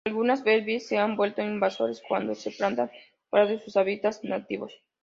Algunas 0.07 0.43
"Berberis" 0.43 0.87
se 0.87 0.97
han 0.97 1.15
vuelto 1.15 1.43
invasoras 1.43 2.01
cuando 2.07 2.33
se 2.33 2.49
plantan 2.49 2.89
fuera 3.29 3.45
de 3.45 3.59
sus 3.59 3.77
hábitats 3.77 4.23
nativos. 4.23 4.73